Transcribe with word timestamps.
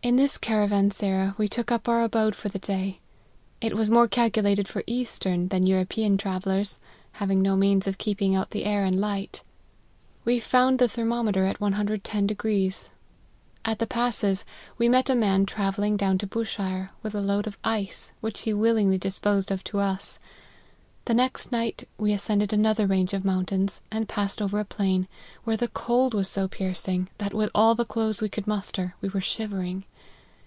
In 0.00 0.16
this 0.16 0.38
caravansera 0.38 1.34
we 1.36 1.48
took 1.48 1.70
up 1.70 1.86
our 1.86 2.02
abode 2.02 2.34
for 2.34 2.48
the 2.48 2.58
day. 2.58 2.98
It 3.60 3.76
was 3.76 3.90
more 3.90 4.08
calculated 4.08 4.66
for 4.66 4.82
eastern, 4.86 5.48
than 5.48 5.66
European 5.66 6.16
travellers, 6.16 6.80
having 7.14 7.42
no 7.42 7.56
means 7.56 7.86
of 7.86 7.98
keeping 7.98 8.34
out 8.34 8.48
the 8.52 8.64
air 8.64 8.84
and 8.86 8.98
light. 8.98 9.42
We 10.24 10.40
found 10.40 10.78
the 10.78 10.84
140 10.84 10.88
LIFE 10.88 10.90
OF 10.90 10.94
HENRY 10.94 11.08
MARTYN. 11.08 11.10
thermometer 11.10 11.44
at 11.44 12.88
110. 12.88 12.90
At 13.70 13.78
the 13.80 13.86
passes 13.86 14.46
we 14.78 14.88
met 14.88 15.10
a 15.10 15.14
man 15.14 15.44
travelling 15.44 15.98
down 15.98 16.16
to 16.18 16.26
Bushire, 16.26 16.88
with 17.02 17.14
a 17.14 17.20
load 17.20 17.46
of 17.46 17.58
Ice, 17.62 18.12
which 18.22 18.42
he 18.42 18.54
willingly 18.54 18.96
disposed 18.96 19.50
of 19.50 19.62
to 19.64 19.80
us. 19.80 20.18
The 21.04 21.12
next 21.12 21.52
night 21.52 21.86
we 21.98 22.12
ascended 22.14 22.54
another 22.54 22.86
range 22.86 23.12
of 23.12 23.24
mountains, 23.26 23.82
and 23.90 24.08
passed 24.08 24.40
over 24.40 24.58
a 24.58 24.64
plain, 24.64 25.06
where 25.44 25.56
the 25.56 25.68
cold 25.68 26.14
was 26.14 26.28
so 26.28 26.48
piercing, 26.48 27.08
that 27.18 27.34
with 27.34 27.50
all 27.54 27.74
the 27.74 27.84
clothes 27.86 28.22
we 28.22 28.28
could 28.30 28.46
muster, 28.46 28.94
we 29.02 29.08
were 29.10 29.20
shivering. 29.22 29.84